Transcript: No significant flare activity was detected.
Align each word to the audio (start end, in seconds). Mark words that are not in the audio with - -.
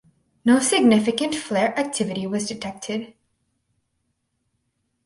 No 0.43 0.57
significant 0.57 1.35
flare 1.35 1.77
activity 1.77 2.25
was 2.25 2.47
detected. 2.47 3.13